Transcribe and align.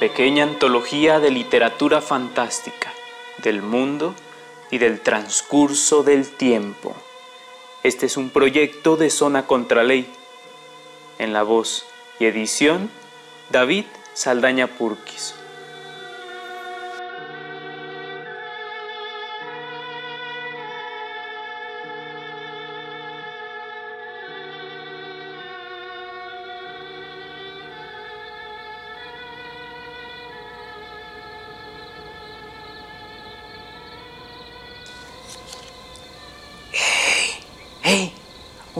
pequeña 0.00 0.44
antología 0.44 1.20
de 1.20 1.30
literatura 1.30 2.00
fantástica, 2.00 2.90
del 3.36 3.60
mundo 3.60 4.14
y 4.70 4.78
del 4.78 4.98
transcurso 5.00 6.02
del 6.02 6.30
tiempo. 6.30 6.96
Este 7.82 8.06
es 8.06 8.16
un 8.16 8.30
proyecto 8.30 8.96
de 8.96 9.10
Zona 9.10 9.46
Contraley. 9.46 10.10
En 11.18 11.34
la 11.34 11.42
voz 11.42 11.84
y 12.18 12.24
edición, 12.24 12.90
David 13.50 13.84
Saldaña 14.14 14.68
Purquis. 14.68 15.34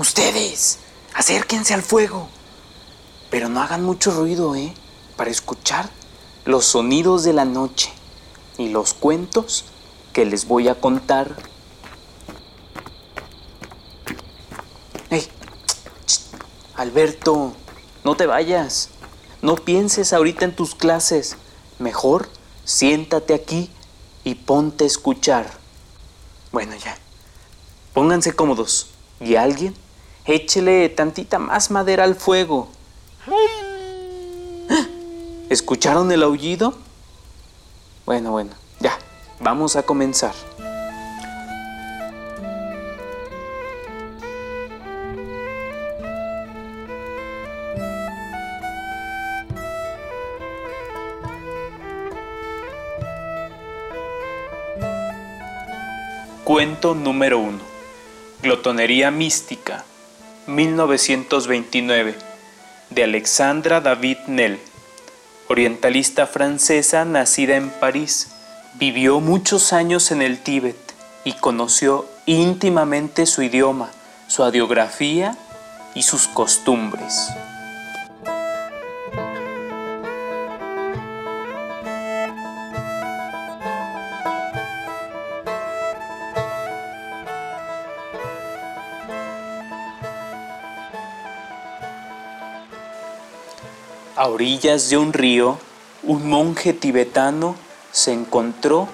¡Ustedes! 0.00 0.78
Acérquense 1.12 1.74
al 1.74 1.82
fuego. 1.82 2.30
Pero 3.28 3.50
no 3.50 3.60
hagan 3.60 3.84
mucho 3.84 4.10
ruido, 4.10 4.56
¿eh? 4.56 4.72
Para 5.18 5.28
escuchar 5.28 5.90
los 6.46 6.64
sonidos 6.64 7.22
de 7.22 7.34
la 7.34 7.44
noche 7.44 7.92
y 8.56 8.70
los 8.70 8.94
cuentos 8.94 9.66
que 10.14 10.24
les 10.24 10.48
voy 10.48 10.68
a 10.68 10.80
contar. 10.80 11.36
¡Hey! 15.10 15.28
Alberto, 16.76 17.52
no 18.02 18.16
te 18.16 18.24
vayas. 18.24 18.88
No 19.42 19.54
pienses 19.54 20.14
ahorita 20.14 20.46
en 20.46 20.56
tus 20.56 20.74
clases. 20.74 21.36
Mejor 21.78 22.30
siéntate 22.64 23.34
aquí 23.34 23.70
y 24.24 24.34
ponte 24.36 24.84
a 24.84 24.86
escuchar. 24.86 25.58
Bueno, 26.52 26.74
ya. 26.76 26.96
Pónganse 27.92 28.32
cómodos 28.32 28.86
y 29.20 29.34
alguien 29.34 29.74
échele 30.24 30.88
tantita 30.88 31.38
más 31.38 31.70
madera 31.70 32.04
al 32.04 32.14
fuego. 32.14 32.68
¿Escucharon 35.48 36.12
el 36.12 36.22
aullido? 36.22 36.74
Bueno, 38.06 38.30
bueno, 38.30 38.52
ya, 38.80 38.98
vamos 39.40 39.76
a 39.76 39.82
comenzar. 39.82 40.34
Cuento 56.44 56.96
número 56.96 57.38
1. 57.38 57.58
Glotonería 58.42 59.12
mística, 59.12 59.84
1929, 60.50 62.14
de 62.90 63.04
Alexandra 63.04 63.80
David 63.80 64.18
Nell, 64.26 64.58
orientalista 65.48 66.26
francesa 66.26 67.04
nacida 67.04 67.56
en 67.56 67.70
París. 67.70 68.28
Vivió 68.74 69.20
muchos 69.20 69.72
años 69.72 70.10
en 70.10 70.22
el 70.22 70.40
Tíbet 70.40 70.76
y 71.24 71.32
conoció 71.34 72.06
íntimamente 72.26 73.26
su 73.26 73.42
idioma, 73.42 73.90
su 74.26 74.42
adiografía 74.42 75.36
y 75.94 76.02
sus 76.02 76.28
costumbres. 76.28 77.30
A 94.16 94.26
orillas 94.26 94.90
de 94.90 94.96
un 94.96 95.12
río, 95.12 95.58
un 96.02 96.28
monje 96.28 96.72
tibetano 96.72 97.56
se 97.92 98.12
encontró 98.12 98.88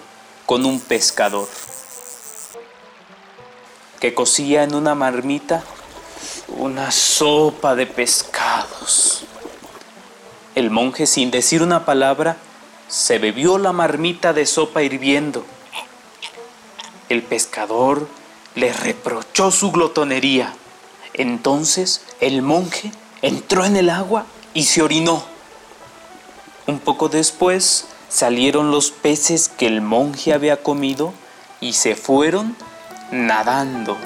con 0.45 0.65
un 0.65 0.79
pescador 0.79 1.49
que 3.99 4.15
cocía 4.15 4.63
en 4.63 4.75
una 4.75 4.95
marmita 4.95 5.65
una 6.49 6.91
sopa 6.91 7.75
de 7.75 7.87
pescados. 7.87 9.25
El 10.55 10.71
monje, 10.71 11.07
sin 11.07 11.31
decir 11.31 11.63
una 11.63 11.85
palabra, 11.85 12.37
se 12.89 13.19
bebió 13.19 13.59
la 13.59 13.73
marmita 13.73 14.33
de 14.33 14.47
sopa 14.47 14.83
hirviendo. 14.83 15.45
El 17.09 17.23
pescador 17.23 18.09
le 18.55 18.73
reprochó 18.73 19.51
su 19.51 19.71
glotonería. 19.73 20.55
Entonces 21.15 22.03
el 22.21 22.43
monje 22.43 22.93
entró 23.23 23.65
en 23.65 23.77
el 23.77 23.91
agua 23.91 24.27
y 24.57 24.63
se 24.63 24.81
orinó. 24.81 25.23
Un 26.67 26.79
poco 26.79 27.11
después 27.11 27.89
salieron 28.09 28.71
los 28.71 28.91
peces 28.91 29.49
que 29.49 29.67
el 29.67 29.83
monje 29.83 30.33
había 30.33 30.63
comido 30.63 31.13
y 31.61 31.75
se 31.75 31.95
fueron 31.95 32.57
nadando. 33.13 33.99